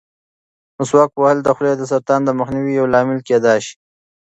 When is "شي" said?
3.65-3.75